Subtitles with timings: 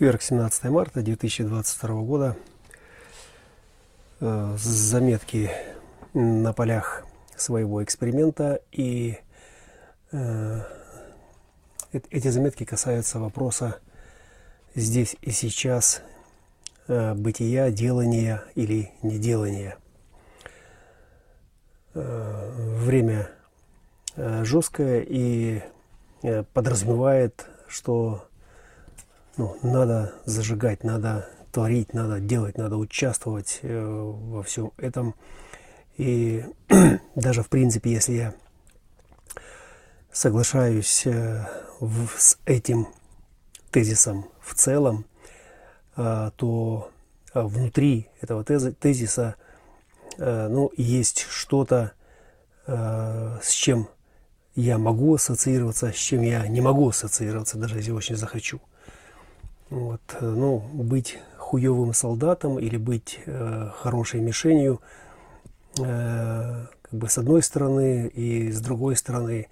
[0.00, 2.34] Четверг, 17 марта 2022 года.
[4.20, 5.50] Э, заметки
[6.14, 7.04] на полях
[7.36, 8.62] своего эксперимента.
[8.72, 9.18] И
[10.12, 10.60] э,
[11.92, 13.80] эти заметки касаются вопроса
[14.74, 16.00] здесь и сейчас
[16.88, 19.76] э, бытия, делания или неделания.
[21.92, 23.28] Время
[24.16, 25.60] жесткое и
[26.54, 28.29] подразумевает, что
[29.36, 35.14] ну, надо зажигать, надо творить, надо делать, надо участвовать э, во всем этом.
[35.96, 36.44] И
[37.14, 38.34] даже в принципе, если я
[40.12, 41.46] соглашаюсь э,
[41.80, 42.88] в, с этим
[43.70, 45.04] тезисом в целом,
[45.96, 46.90] э, то
[47.34, 49.36] э, внутри этого теза, тезиса
[50.18, 51.92] э, ну, есть что-то,
[52.66, 53.88] э, с чем
[54.54, 58.60] я могу ассоциироваться, с чем я не могу ассоциироваться, даже если очень захочу.
[59.70, 64.80] Вот, э, ну, быть хуевым солдатом или быть э, хорошей мишенью,
[65.78, 69.46] э, как бы с одной стороны, и с другой стороны,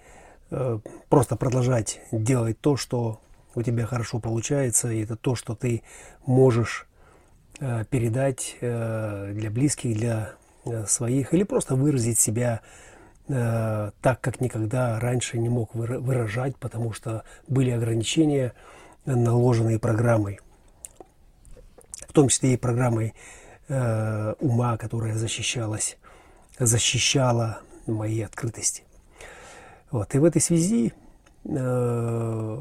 [0.51, 3.21] э, просто продолжать делать то, что
[3.55, 5.83] у тебя хорошо получается, и это то, что ты
[6.25, 6.87] можешь
[7.61, 10.33] э, передать э, для близких, для
[10.65, 12.59] э, своих, или просто выразить себя
[13.29, 18.53] э, так, как никогда раньше не мог выражать, потому что были ограничения,
[19.05, 20.39] наложенные программой,
[22.07, 23.13] в том числе и программой
[23.67, 25.97] э, ума, которая защищалась,
[26.57, 28.83] защищала мои открытости.
[29.91, 30.13] Вот.
[30.13, 30.93] И в этой связи
[31.45, 32.57] э,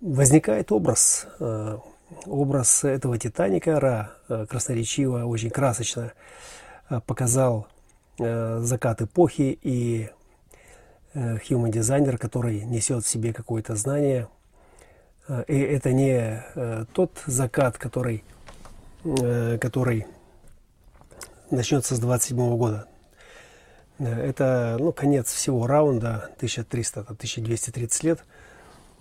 [0.00, 1.78] возникает образ, э,
[2.26, 6.12] образ этого Титаника Ра, э, красноречиво, очень красочно
[6.88, 7.66] э, показал
[8.18, 10.08] э, закат эпохи и
[11.14, 14.28] э, human дизайнер, который несет в себе какое-то знание–
[15.46, 18.24] и это не э, тот закат, который,
[19.04, 20.06] э, который
[21.50, 22.86] начнется с 27 года.
[23.98, 28.24] Это ну, конец всего раунда 1300-1230 лет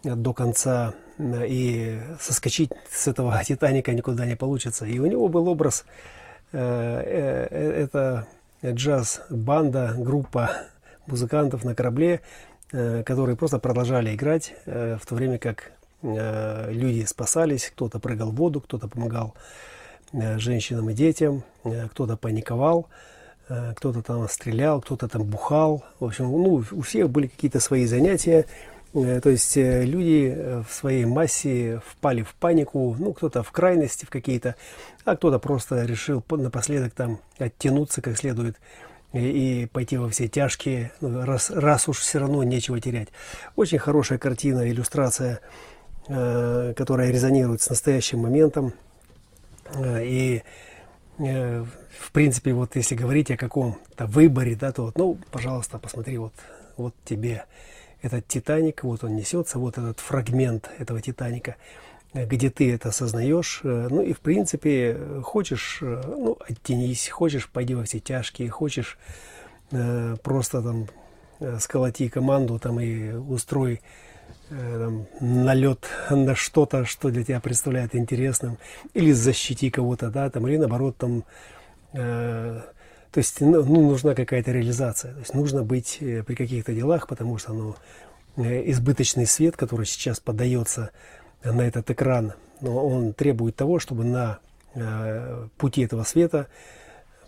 [0.04, 0.94] до конца.
[1.20, 4.86] И соскочить с этого Титаника никуда не получится.
[4.86, 5.86] И у него был образ,
[6.52, 8.28] это
[8.64, 10.52] джаз-банда, группа
[11.08, 12.22] музыкантов на корабле,
[12.72, 18.62] которые просто продолжали играть, в то время как Э, люди спасались, кто-то прыгал в воду,
[18.62, 19.36] кто-то помогал
[20.14, 22.88] э, женщинам и детям, э, кто-то паниковал,
[23.76, 25.84] кто-то там стрелял, кто-то там бухал.
[26.00, 28.46] В общем, ну, у всех были какие-то свои занятия.
[28.94, 34.56] То есть люди в своей массе впали в панику, ну, кто-то в крайности в какие-то,
[35.04, 38.56] а кто-то просто решил напоследок там оттянуться как следует
[39.14, 43.08] и, пойти во все тяжкие, ну, раз, раз уж все равно нечего терять.
[43.56, 45.79] Очень хорошая картина, иллюстрация Э,
[46.10, 48.74] которая резонирует с настоящим моментом.
[49.76, 50.42] Э, и,
[51.20, 51.64] э,
[52.00, 56.34] в принципе, вот если говорить о каком-то выборе, да, то вот, ну, пожалуйста, посмотри, вот,
[56.78, 57.46] вот тебе
[58.02, 61.58] этот Титаник, вот он несется, вот этот фрагмент этого Титаника,
[62.14, 68.00] где ты это осознаешь, ну и в принципе хочешь, ну, оттянись, хочешь, пойди во все
[68.00, 68.98] тяжкие, хочешь
[70.24, 70.88] просто там
[71.60, 74.09] сколоти команду там и устрой Э,
[74.50, 78.58] там, налет на что-то, что для тебя представляет интересным,
[78.94, 81.24] или защити кого-то, да, там, или наоборот, там,
[81.94, 82.62] э,
[83.12, 87.08] то есть, ну, ну, нужна какая-то реализация, то есть, нужно быть э, при каких-то делах,
[87.08, 87.76] потому что, ну,
[88.38, 90.92] э, избыточный свет, который сейчас подается
[91.44, 94.40] на этот экран, но он требует того, чтобы на
[94.74, 96.48] э, пути этого света,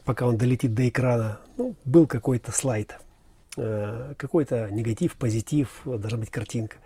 [0.06, 3.11] пока он долетит до экрана, ну, был какой-то слайд, Э,
[3.56, 6.78] какой-то негатив, позитив, должна быть картинка.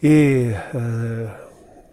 [0.00, 1.28] И э,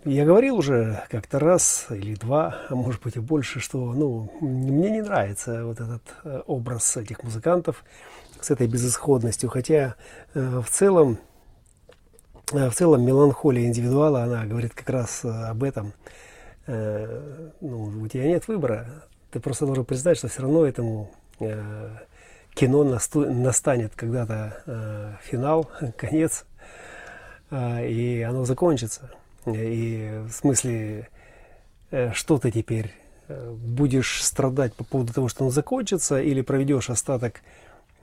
[0.06, 4.90] я говорил уже как-то раз или два, а может быть и больше, что ну, мне
[4.90, 7.84] не нравится вот этот э, образ этих музыкантов
[8.40, 9.96] с этой безысходностью, хотя
[10.34, 11.18] э, в целом
[12.54, 15.92] э, в целом меланхолия индивидуала, она говорит как раз об этом.
[16.68, 18.88] Э, ну, у тебя нет выбора,
[19.32, 21.12] ты просто должен признать, что все равно этому
[21.42, 21.90] э,
[22.58, 26.46] кино настанет когда-то э, финал, конец,
[27.52, 29.12] э, и оно закончится.
[29.46, 31.08] И в смысле,
[31.92, 32.92] э, что ты теперь
[33.28, 37.42] э, будешь страдать по поводу того, что оно закончится, или проведешь остаток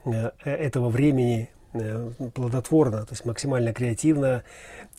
[0.05, 4.45] э, этого времени э, плодотворно, то есть максимально креативно,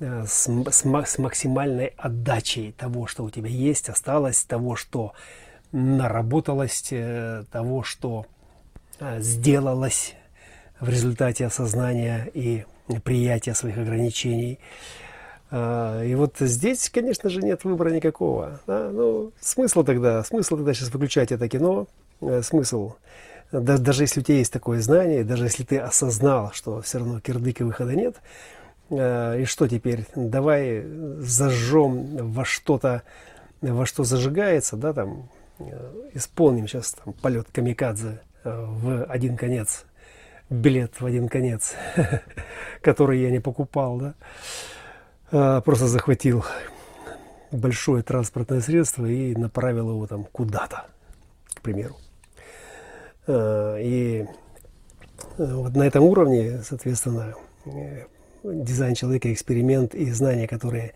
[0.01, 5.13] э, с, с, с максимальной отдачей того, что у тебя есть, осталось, того, что
[5.72, 8.35] наработалось, э, того, что Э,
[9.19, 10.15] сделалось
[10.80, 12.65] в результате осознания и
[13.03, 14.59] приятия своих ограничений.
[15.51, 18.59] А, и вот здесь, конечно же, нет выбора никакого.
[18.68, 18.89] Да?
[18.92, 21.88] Ну, смысл тогда, смысл тогда сейчас выключать это кино,
[22.21, 22.94] э, смысл.
[23.51, 27.63] Даже если у тебя есть такое знание, даже если ты осознал, что все равно кирдыка
[27.63, 28.15] выхода нет,
[28.89, 30.07] э, и что теперь?
[30.15, 30.83] Давай
[31.19, 33.03] зажжем во что-то,
[33.62, 38.19] во что зажигается, да, там, э, исполним сейчас там полет камикадзе
[38.51, 39.86] в один конец,
[40.50, 41.74] билет в один конец,
[42.81, 44.13] который я не покупал, да.
[45.31, 46.45] А, просто захватил
[47.51, 50.86] большое транспортное средство и направил его там куда-то,
[51.53, 51.97] к примеру.
[53.27, 54.25] А, и
[55.38, 57.33] э, вот на этом уровне, соответственно,
[57.65, 58.06] э,
[58.44, 60.94] дизайн человека, эксперимент и знания, которые,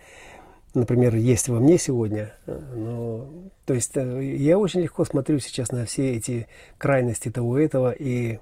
[0.74, 2.34] например, есть во мне сегодня.
[2.46, 3.28] Э, но,
[3.66, 8.40] то есть я очень легко смотрю сейчас на все эти крайности того этого и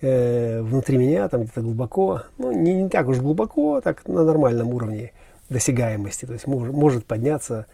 [0.00, 4.68] э, внутри меня, там где-то глубоко, ну не, не так уж глубоко, так на нормальном
[4.74, 5.12] уровне
[5.48, 7.66] досягаемости, то есть может, может подняться,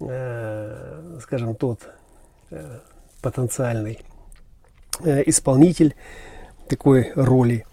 [0.00, 1.80] э, скажем, тот
[2.50, 2.78] э,
[3.20, 4.00] потенциальный
[5.04, 5.94] э, исполнитель
[6.68, 7.66] такой роли,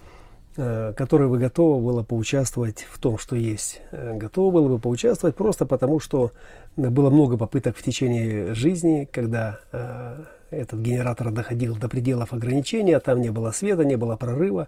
[0.57, 3.81] э, который бы готово было поучаствовать в том, что есть.
[3.91, 6.31] Э, готово было бы поучаствовать просто потому, что
[6.75, 13.21] было много попыток в течение жизни, когда э, этот генератор доходил до пределов ограничения, там
[13.21, 14.67] не было света, не было прорыва,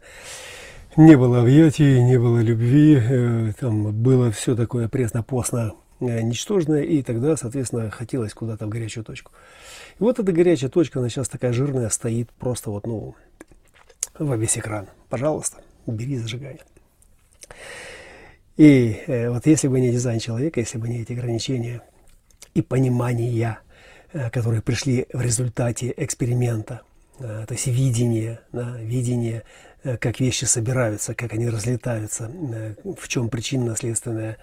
[0.95, 7.89] не было объятий, не было любви, там было все такое пресно-постно ничтожное, и тогда, соответственно,
[7.89, 9.31] хотелось куда-то в горячую точку.
[9.99, 13.15] И вот эта горячая точка, она сейчас такая жирная, стоит просто вот, ну,
[14.17, 14.87] во весь экран.
[15.09, 16.63] Пожалуйста, бери зажигание.
[18.57, 21.81] И э, вот если бы не дизайн человека, если бы не эти ограничения
[22.53, 23.59] и понимания,
[24.11, 26.81] э, которые пришли в результате эксперимента,
[27.19, 29.43] э, то есть видение, да, видение
[29.99, 32.31] как вещи собираются, как они разлетаются,
[32.97, 34.37] в чем причинно-следственная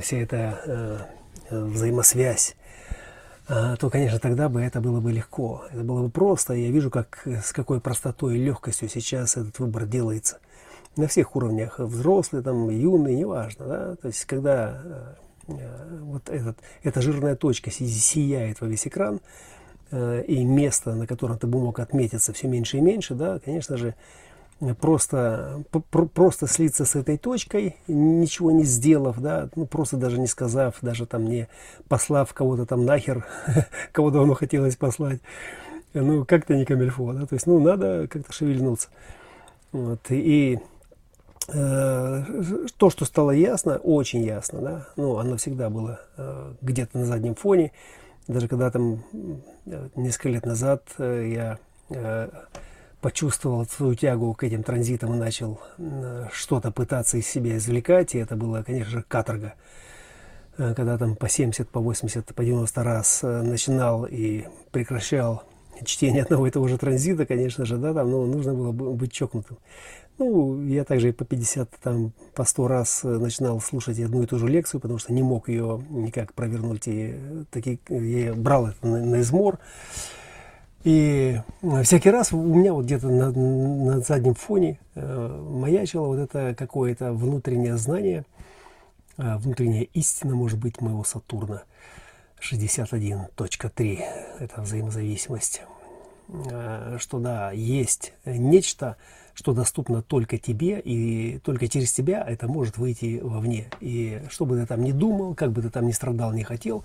[0.00, 1.06] вся эта
[1.50, 2.56] взаимосвязь,
[3.46, 5.66] то, конечно, тогда бы это было бы легко.
[5.70, 6.54] Это было бы просто.
[6.54, 10.38] Я вижу, как, с какой простотой и легкостью сейчас этот выбор делается.
[10.96, 11.78] На всех уровнях.
[11.78, 13.66] Взрослый, там, юный, неважно.
[13.66, 13.96] Да?
[13.96, 19.20] То есть, когда вот этот, эта жирная точка сияет во весь экран,
[19.92, 23.94] и место, на котором ты бы мог отметиться, все меньше и меньше, да, конечно же,
[24.80, 25.62] просто,
[26.14, 31.06] просто слиться с этой точкой, ничего не сделав, да, ну, просто даже не сказав, даже
[31.06, 31.48] там не
[31.88, 33.26] послав кого-то там нахер,
[33.92, 35.20] кого давно хотелось послать,
[35.92, 38.88] ну, как-то не камельфо, да, то есть, ну, надо как-то шевельнуться.
[39.72, 40.73] Вот, и э,
[41.46, 47.34] то, что стало ясно, очень ясно, да, ну, оно всегда было э, где-то на заднем
[47.34, 47.72] фоне,
[48.26, 49.04] даже когда там
[49.66, 51.58] э, несколько лет назад э, я
[51.90, 52.30] э,
[53.00, 58.18] почувствовал свою тягу к этим транзитам и начал э, что-то пытаться из себя извлекать, и
[58.18, 59.54] это было, конечно же, каторга.
[60.56, 65.42] Э, когда там по 70, по 80, по 90 раз э, начинал и прекращал
[65.84, 69.58] чтение одного и того же транзита, конечно же, да, там, ну, нужно было быть чокнутым.
[70.16, 74.46] Ну, я также по 50, там, по 100 раз начинал слушать одну и ту же
[74.46, 77.14] лекцию, потому что не мог ее никак провернуть, и
[77.50, 79.58] таки, я брал это на, на измор.
[80.84, 81.40] И
[81.82, 87.12] всякий раз у меня вот где-то на, на заднем фоне э, маячило вот это какое-то
[87.12, 88.24] внутреннее знание,
[89.16, 91.62] э, внутренняя истина, может быть, моего Сатурна
[92.50, 94.00] 61.3.
[94.40, 95.62] Это взаимозависимость.
[96.28, 98.96] Э, что да, есть нечто,
[99.34, 103.68] что доступно только тебе, и только через тебя это может выйти вовне.
[103.80, 106.84] И что бы ты там ни думал, как бы ты там ни страдал, не хотел,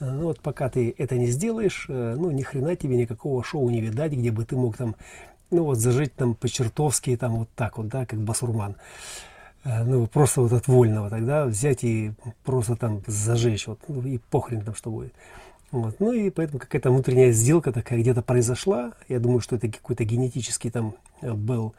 [0.00, 3.68] э, ну вот пока ты это не сделаешь, э, ну ни хрена тебе никакого шоу
[3.70, 4.96] не видать, где бы ты мог там,
[5.50, 8.76] ну вот зажить там по-чертовски, там вот так вот, да, как басурман.
[9.64, 12.12] Э, ну, просто вот от вольного тогда взять и
[12.44, 15.14] просто там зажечь, вот, ну, и похрен там что будет.
[15.70, 16.00] Вот.
[16.00, 18.92] Ну и поэтому какая-то внутренняя сделка такая где-то произошла.
[19.08, 21.74] Я думаю, что это какой-то генетический там э, был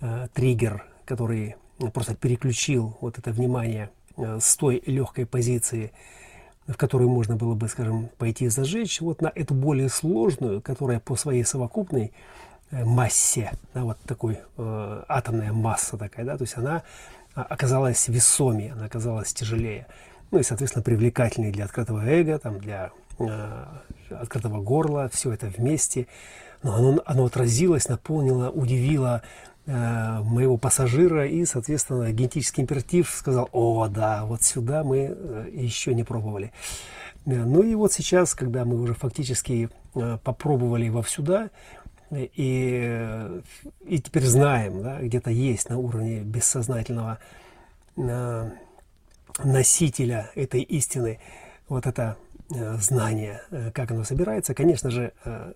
[0.00, 1.56] э, триггер, который
[1.92, 5.92] просто переключил вот это внимание э, с той легкой позиции,
[6.66, 11.14] в которую можно было бы, скажем, пойти зажечь, вот на эту более сложную, которая по
[11.14, 12.12] своей совокупной
[12.70, 16.82] массе, да, вот такой э, атомная масса такая, да, то есть она
[17.34, 19.86] а, оказалась весомее, она оказалась тяжелее,
[20.30, 23.64] ну и, соответственно, привлекательнее для открытого эго, там, для Э,
[24.10, 26.06] открытого горла, все это вместе.
[26.62, 29.22] Но оно, оно отразилось, наполнило, удивило
[29.66, 35.94] э, моего пассажира, и, соответственно, генетический императив сказал, о, да, вот сюда мы э, еще
[35.94, 36.52] не пробовали.
[37.24, 41.50] Э, ну и вот сейчас, когда мы уже фактически э, попробовали во сюда,
[42.10, 43.42] и,
[43.84, 47.18] и теперь знаем, да, где-то есть на уровне бессознательного
[47.96, 48.50] э,
[49.42, 51.18] носителя этой истины,
[51.68, 52.16] вот это
[52.54, 55.12] э, знание, э, как оно собирается, конечно же,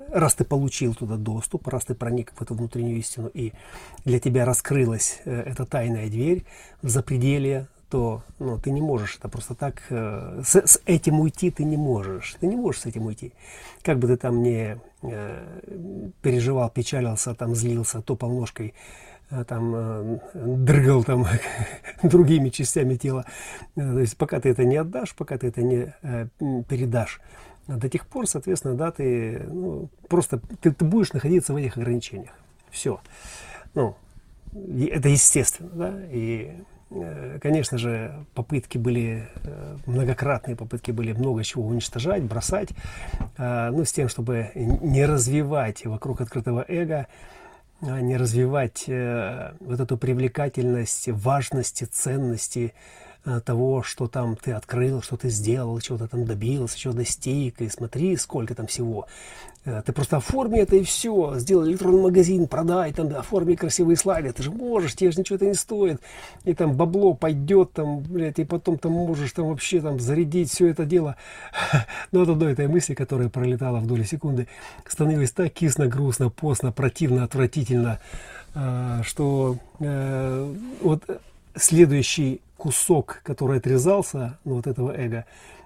[0.08, 3.52] раз ты получил туда доступ, раз ты проник в эту внутреннюю истину, и
[4.04, 6.44] для тебя раскрылась эта тайная дверь
[6.82, 11.64] в запределье, то ну, ты не можешь это просто так, с, с этим уйти ты
[11.64, 13.32] не можешь, ты не можешь с этим уйти.
[13.82, 14.78] Как бы ты там не
[16.22, 18.74] переживал, печалился, там злился, топал ножкой,
[19.30, 21.26] Э, там э, дрыгал там
[22.02, 23.24] другими частями тела.
[23.76, 25.94] Э, то есть пока ты это не отдашь, пока ты это не
[26.64, 27.20] передашь,
[27.68, 32.32] до тех пор, соответственно, да, ты ну, просто ты, ты будешь находиться в этих ограничениях.
[32.70, 33.00] Все.
[33.74, 33.94] Ну,
[34.52, 36.56] это естественно, да, и
[37.40, 39.28] конечно же, попытки были,
[39.86, 42.70] многократные попытки были много чего уничтожать, бросать,
[43.38, 47.06] ну, с тем, чтобы не развивать вокруг открытого эго
[47.80, 53.09] не развивать э, вот эту привлекательность, важности, ценности э,
[53.44, 58.16] того, что там ты открыл, что ты сделал, чего-то там добился, чего достиг, и смотри,
[58.16, 59.06] сколько там всего.
[59.64, 64.32] Э, ты просто оформи это и все, сделай электронный магазин, продай, там, оформи красивые слайды,
[64.32, 66.00] ты же можешь, тебе же ничего это не стоит,
[66.44, 70.68] и там бабло пойдет, там, блядь, и потом там можешь там вообще там зарядить все
[70.68, 71.16] это дело.
[72.12, 74.48] Но от одной этой мысли, которая пролетала в доли секунды,
[74.86, 78.00] становилось так кисно, грустно, постно, противно, отвратительно,
[78.54, 81.02] э, что э, вот
[81.54, 85.24] следующий кусок, который отрезался, ну, вот этого эго,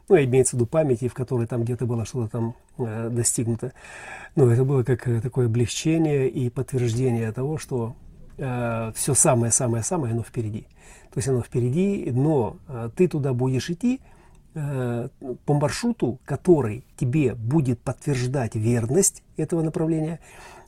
[0.08, 3.72] ну, имеется в виду памяти, в которой там где-то было что-то там э, достигнуто.
[4.36, 7.96] Ну, это было как э, такое облегчение и подтверждение того, что
[8.38, 10.66] э, все самое-самое-самое, оно впереди.
[11.12, 14.00] То есть оно впереди, но э, ты туда будешь идти
[14.54, 15.08] э,
[15.46, 20.20] по маршруту, который тебе будет подтверждать верность этого направления,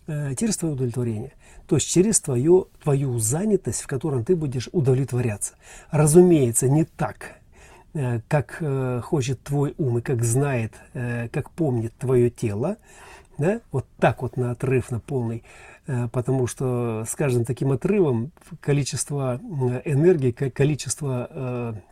[0.08, 1.34] э, через твое удовлетворение.
[1.66, 5.54] То есть через твою, твою занятость, в котором ты будешь удовлетворяться.
[5.90, 7.40] Разумеется, не так,
[7.96, 12.76] Э, как э, хочет твой ум и как знает, э, как помнит твое тело,
[13.38, 15.42] да, вот так вот на отрыв, на полный,
[16.10, 19.38] потому что с каждым таким отрывом количество
[19.84, 21.82] энергии, количество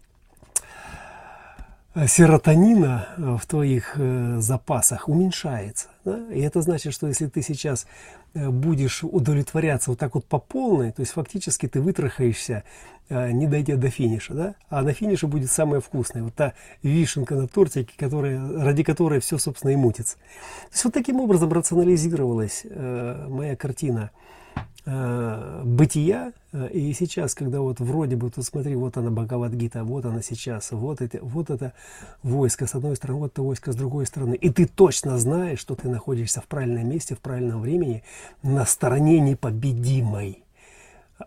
[2.07, 3.97] серотонина в твоих
[4.39, 5.89] запасах уменьшается.
[6.05, 6.19] Да?
[6.33, 7.87] И это значит, что если ты сейчас
[8.35, 12.65] Э, будешь удовлетворяться вот так вот по полной, то есть фактически ты вытрахаешься,
[13.09, 14.55] э, не дойдя до финиша, да?
[14.69, 19.39] а на финише будет самое вкусное, вот та вишенка на тортике, которая, ради которой все,
[19.39, 20.17] собственно, и мутится.
[20.17, 24.11] То есть вот таким образом рационализировалась э, моя картина–
[24.87, 26.33] э, бытия.
[26.53, 30.71] Э, и сейчас, когда вот вроде бы, тут смотри, вот она Бхагавадгита, вот она сейчас,
[30.73, 31.73] вот это, вот это
[32.23, 34.35] войско с одной стороны, вот это войско с другой стороны.
[34.35, 38.03] И ты точно знаешь, что ты находишься в правильном месте, в правильном времени,
[38.43, 40.43] на стороне непобедимой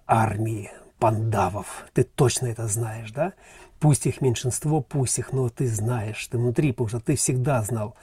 [0.06, 1.88] армии пандавов.
[1.94, 3.34] Ты точно это знаешь, да?
[3.80, 7.96] Пусть их меньшинство, пусть их, но ты знаешь, ты внутри, потому что ты всегда знал,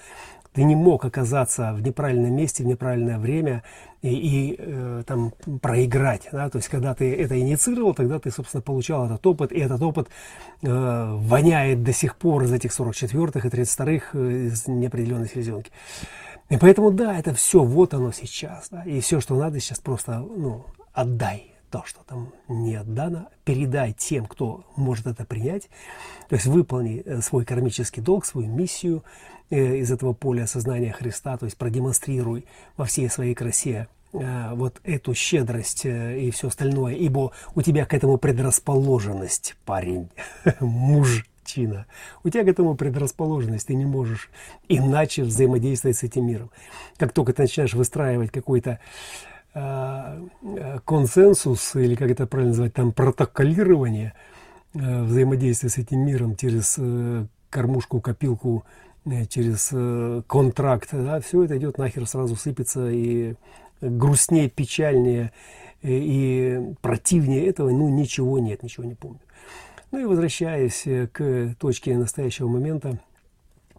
[0.54, 3.64] ты не мог оказаться в неправильном месте в неправильное время
[4.02, 6.28] и, и э, там проиграть.
[6.30, 6.48] Да?
[6.48, 10.08] То есть, когда ты это инициировал, тогда ты, собственно, получал этот опыт, и этот опыт
[10.62, 10.68] э,
[11.18, 15.72] воняет до сих пор из этих 44-х и 32-х э, из неопределенной селезенки.
[16.50, 18.68] И поэтому, да, это все, вот оно сейчас.
[18.70, 18.84] Да?
[18.84, 24.26] И все, что надо сейчас, просто ну, отдай то, что там не отдано, передай тем,
[24.26, 25.68] кто может это принять.
[26.28, 29.02] То есть выполни э, свой кармический долг, свою миссию,
[29.50, 34.80] Э, из этого поля сознания Христа, то есть продемонстрируй во всей своей красе э, вот
[34.84, 40.08] эту щедрость и все остальное, ибо у тебя к этому предрасположенность, парень,
[40.60, 41.86] мужчина.
[42.24, 44.30] У тебя к этому предрасположенность, ты не можешь
[44.68, 46.50] иначе взаимодействовать с этим миром.
[46.96, 48.80] Как только ты начинаешь выстраивать какой-то
[50.84, 54.14] консенсус, или как это правильно называть, там протоколирование
[54.72, 56.78] взаимодействия с этим миром через
[57.50, 58.64] кормушку, копилку
[59.06, 63.34] Э, через э, контракт, да, все это идет нахер сразу сыпется и
[63.80, 65.32] грустнее, печальнее
[65.82, 69.20] э, и противнее этого, ну, ничего нет, ничего не помню.
[69.90, 72.98] Ну и возвращаясь к точке настоящего момента,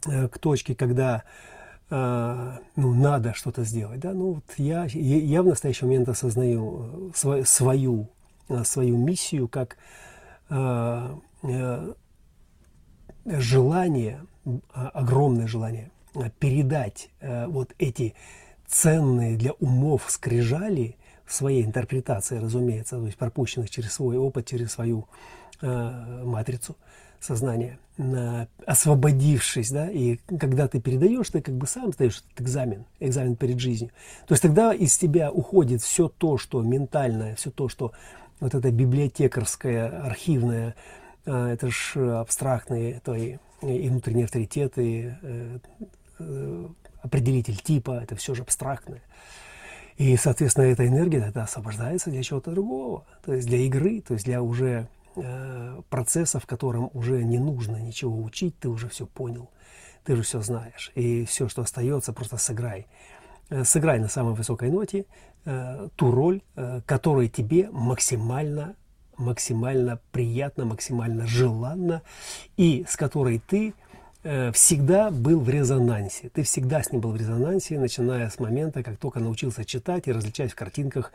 [0.06, 1.24] к точке, когда
[1.90, 8.10] ну, надо что-то сделать, да, ну, вот я, я в настоящий момент осознаю свою, свою,
[8.64, 9.78] свою миссию как
[13.26, 14.22] желание
[14.74, 18.14] а, огромное желание а, передать э, вот эти
[18.68, 25.08] ценные для умов скрижали своей интерпретации, разумеется, то есть пропущенных через свой опыт, через свою
[25.62, 26.78] э, матрицу
[27.26, 32.86] сознания, э, освободившись, да, и когда ты передаешь, ты как бы сам сдаешь этот экзамен,
[33.00, 33.92] экзамен перед жизнью.
[34.28, 37.92] То есть тогда из тебя уходит все то, что ментальное, все то, что
[38.40, 40.76] вот это библиотекарское, архивное,
[41.26, 45.18] это же абстрактные твои и внутренние авторитеты,
[47.02, 49.02] определитель типа, это все же абстрактное.
[49.98, 54.26] И, соответственно, эта энергия тогда освобождается для чего-то другого, то есть для игры, то есть
[54.26, 59.50] для уже э, процесса, в котором уже не нужно ничего учить, ты уже все понял,
[60.04, 60.92] ты уже все знаешь.
[60.96, 62.88] И все, что остается, просто сыграй.
[63.50, 65.06] Э, сыграй на самой высокой ноте
[65.46, 68.76] э, ту роль, э, которая тебе максимально,
[69.18, 72.02] максимально приятна, максимально желанна,
[72.58, 73.74] и с которой ты
[74.54, 76.30] всегда был в резонансе.
[76.30, 80.12] Ты всегда с ним был в резонансе, начиная с момента, как только научился читать и
[80.12, 81.14] различать в картинках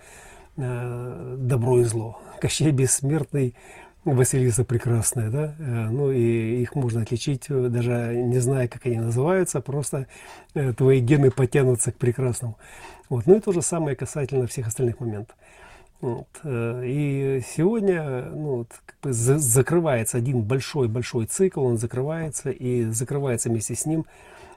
[0.57, 2.21] добро и зло.
[2.41, 3.57] Кощей бессмертный,
[4.05, 9.61] Василиса прекрасная, да, э, ну и их можно отличить, даже не зная, как они называются,
[9.61, 10.07] просто
[10.77, 12.57] твои гены потянутся к прекрасному.
[13.11, 13.27] Вот.
[13.27, 15.37] Ну и то же самое касательно всех остальных моментов.
[16.01, 16.29] Вот.
[16.45, 22.85] Э, и сегодня ну, вот, как бы за закрывается один большой-большой цикл, он закрывается, и
[22.85, 24.07] закрывается вместе с ним.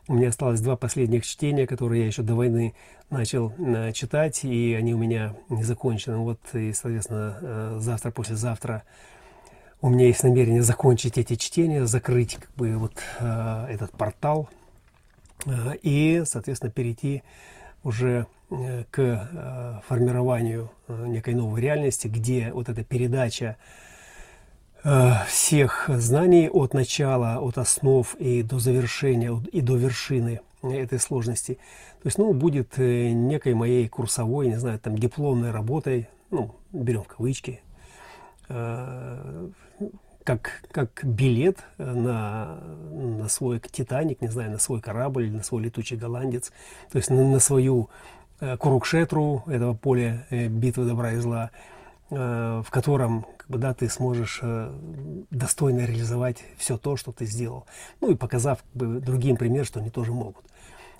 [0.08, 2.74] У меня осталось два последних чтения, которые я еще до войны
[3.10, 6.18] начал э, читать, и они у меня не закончены.
[6.18, 8.84] Вот, и, соответственно, э, завтра, послезавтра
[9.84, 14.50] у меня есть намерение закончить эти чтения, закрыть как бы вот э, этот портал
[15.46, 17.22] э, и, соответственно, перейти
[17.84, 23.58] уже Э, к формированию некой новой реальности, где вот эта передача
[25.28, 31.54] всех знаний от начала, от основ и до завершения, и до вершины этой сложности.
[32.02, 37.08] То есть, ну, будет некой моей курсовой, не знаю, там, дипломной работой, ну, берем в
[37.08, 37.62] кавычки,
[38.48, 42.58] как, как билет на,
[42.92, 46.52] на свой Титаник, не знаю, на свой корабль, на свой летучий голландец,
[46.92, 47.90] то есть на, на свою
[48.44, 51.50] Э, Курукшетру, этого поля э, битвы добра и зла,
[52.10, 54.42] э, в котором как бы, да, ты сможешь
[55.32, 57.66] достойно реализовать все то, что ты сделал.
[58.02, 60.44] Ну и показав как бы, другим пример, что они тоже могут.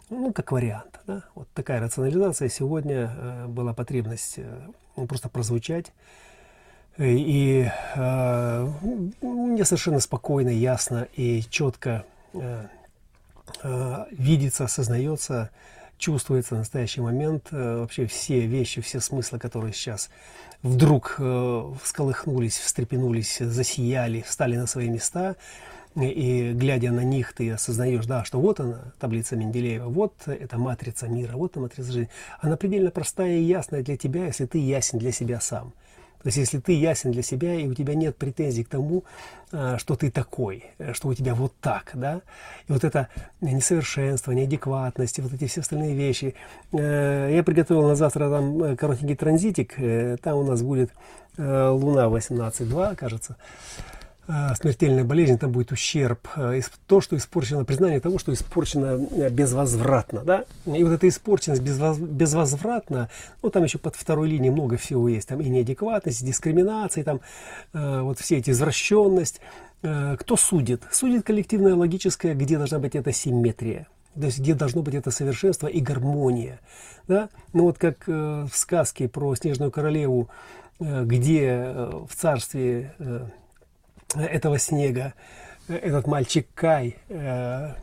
[0.10, 1.02] Ну, как вариант.
[1.06, 1.24] Да?
[1.36, 4.40] Вот такая рационализация сегодня была потребность
[4.96, 5.92] просто прозвучать.
[6.98, 8.68] И э,
[9.22, 12.68] мне совершенно спокойно, ясно и четко э,
[13.64, 15.50] э, видится, осознается,
[15.98, 20.12] чувствуется настоящий момент э, вообще все вещи, все смыслы, которые сейчас
[20.62, 25.36] вдруг э, всколыхнулись, встрепенулись, засияли, встали на свои места,
[25.96, 31.08] и глядя на них, ты осознаешь, да, что вот она, таблица Менделеева, вот эта матрица
[31.08, 32.10] мира, вот она матрица жизни.
[32.40, 35.74] Она предельно простая и ясная для тебя, если ты ясен для себя сам.
[36.24, 39.04] То есть, если ты ясен для себя, и у тебя нет претензий к тому,
[39.52, 42.22] а, что ты такой, что у тебя вот так, да,
[42.68, 43.10] и вот это
[43.42, 46.34] несовершенство, неадекватность, вот эти все остальные вещи.
[46.72, 50.92] Э, я приготовил на завтра там э, коротенький транзитик, э, там у нас будет
[51.36, 53.38] Луна 18.2, кажется.
[54.26, 56.58] А, смертельная болезнь, там будет ущерб, а,
[56.88, 61.98] то, что испорчено, признание того, что испорчено э, безвозвратно, да, и вот эта испорченность безвоз,
[61.98, 63.10] безвозвратно,
[63.42, 67.20] ну, там еще под второй линией много всего есть, там и неадекватность, и дискриминация, там
[67.74, 69.42] э, вот все эти извращенность,
[69.82, 70.84] э, кто судит?
[70.90, 75.68] Судит коллективное логическое, где должна быть эта симметрия, то есть где должно быть это совершенство
[75.68, 76.62] и гармония,
[77.10, 80.30] да, ну, вот как в сказке про Снежную Королеву,
[80.80, 81.74] где
[82.08, 82.94] в царстве
[84.22, 85.14] этого снега
[85.68, 87.74] этот мальчик Кай э,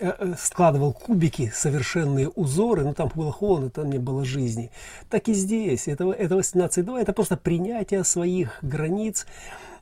[0.00, 4.70] э, складывал кубики, совершенные узоры, но там было холодно, там не было жизни.
[5.08, 5.88] Так и здесь.
[5.88, 9.26] Это, это 18.2, это просто принятие своих границ,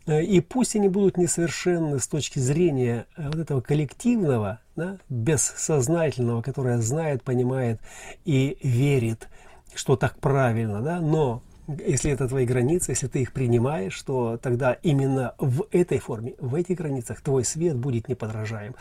[0.07, 6.79] э, и пусть они будут несовершенны с точки зрения вот этого коллективного, да, бессознательного, которое
[6.79, 7.81] знает, понимает
[8.25, 9.29] и верит,
[9.75, 14.73] что так правильно, да, но если это твои границы, если ты их принимаешь, то тогда
[14.83, 18.75] именно в этой форме, в этих границах твой свет будет неподражаем.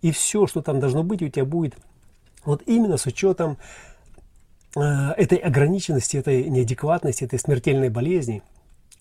[0.00, 1.76] И все, что там должно быть, у тебя будет
[2.44, 3.58] вот именно с учетом
[4.76, 8.42] э, этой ограниченности, этой неадекватности, этой смертельной болезни–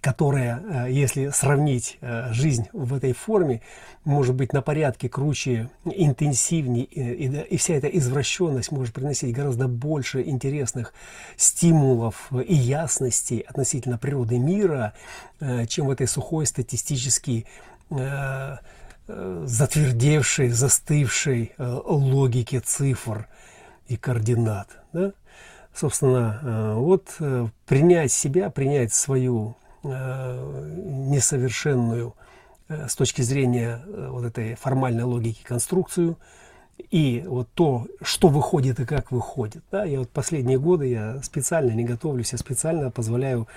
[0.01, 3.61] которая, э, если сравнить э, жизнь в этой форме,
[4.03, 10.95] может быть на порядке круче, интенсивнее, и, вся эта извращенность может приносить гораздо больше интересных
[11.37, 14.93] стимулов и ясности относительно природы мира,
[15.39, 17.45] э, чем в этой сухой статистически
[19.07, 23.27] затвердевшей, застывшей логике цифр
[23.89, 24.69] и координат.
[24.93, 25.11] Да?
[25.75, 27.17] Собственно, вот
[27.65, 32.15] принять себя, принять свою Э, несовершенную
[32.67, 36.17] э, с точки зрения э, вот этой формальной логики конструкцию,
[36.91, 39.63] и вот то, что выходит и как выходит.
[39.71, 39.86] Да?
[39.86, 43.47] Я вот последние годы я специально не готовлюсь, я специально позволяю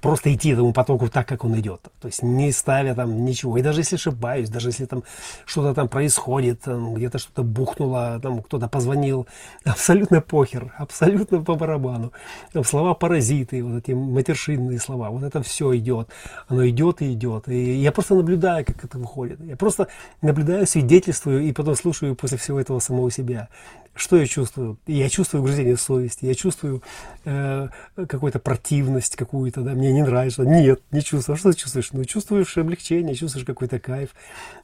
[0.00, 1.80] просто идти этому потоку так, как он идет.
[2.00, 3.56] То есть не ставя там ничего.
[3.58, 5.02] И даже если ошибаюсь, даже если там
[5.44, 9.26] что-то там происходит, где-то что-то бухнуло, там кто-то позвонил,
[9.64, 12.12] абсолютно похер, абсолютно по барабану.
[12.52, 16.10] Там слова паразиты, вот эти матершинные слова, вот это все идет.
[16.48, 17.48] Оно идет и идет.
[17.48, 19.40] И я просто наблюдаю, как это выходит.
[19.40, 19.88] Я просто
[20.22, 23.48] наблюдаю, свидетельствую и потом слушаю после всего этого самого себя.
[23.94, 24.76] Что я чувствую?
[24.88, 26.82] Я чувствую угрызение совести, я чувствую
[27.24, 30.42] э, какую-то противность какую-то, да, мне не нравится.
[30.42, 31.34] Нет, не чувствую.
[31.34, 31.92] А что ты чувствуешь?
[31.92, 34.10] Ну, чувствуешь облегчение, чувствуешь какой-то кайф,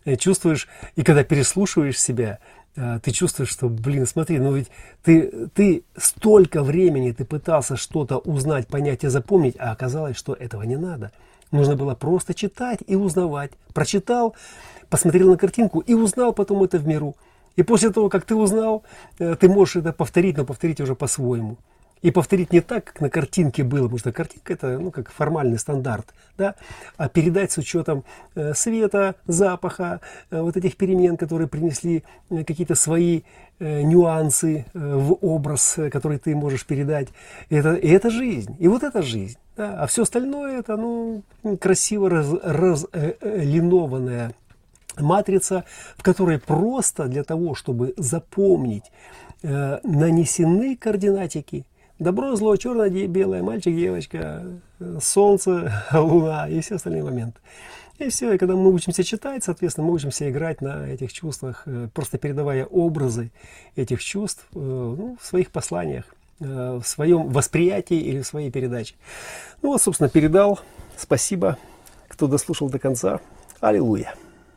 [0.05, 2.41] э, чувствуешь, и когда переслушиваешь себя,
[2.75, 4.69] э, ты чувствуешь, что, блин, смотри, ну ведь
[5.05, 10.65] ты, ты столько времени ты пытался что-то узнать, понять и запомнить, а оказалось, что этого
[10.65, 11.13] не надо.
[11.53, 13.53] Нужно было просто читать и узнавать.
[13.75, 14.35] Прочитал,
[14.89, 17.17] посмотрел на картинку и узнал потом это в миру.
[17.57, 18.85] И после того, как ты узнал,
[19.19, 21.57] э, ты можешь это повторить, но повторить уже по-своему.
[22.03, 25.59] И повторить не так, как на картинке было, потому что картинка это ну, как формальный
[25.59, 26.55] стандарт, да?
[26.97, 33.23] а передать с учетом э, света, запаха, э, вот этих перемен, которые принесли какие-то свои
[33.59, 37.09] нюансы в образ, который ты можешь передать.
[37.51, 39.37] Это, и это жизнь, и вот это жизнь.
[39.55, 39.83] Да?
[39.83, 41.23] А все остальное это ну,
[41.61, 42.87] красиво раз, раз,
[43.21, 44.33] линованная
[45.03, 45.65] матрица,
[45.97, 48.85] в которой просто для того, чтобы запомнить,
[49.43, 51.67] э, нанесены координатики.
[51.99, 54.45] Добро, зло, черное, белое, мальчик, девочка,
[54.79, 57.39] э, солнце, луна и все остальные моменты.
[57.99, 61.89] И все, и когда мы учимся читать, соответственно, мы учимся играть на этих чувствах, э,
[61.93, 63.31] просто передавая образы
[63.77, 66.05] этих чувств ну, в своих посланиях,
[66.39, 68.95] в своем восприятии или в своей передаче.
[69.61, 70.59] Ну вот, собственно, передал.
[70.97, 71.59] Спасибо,
[72.09, 73.21] кто дослушал до конца.
[73.61, 74.15] Аллилуйя.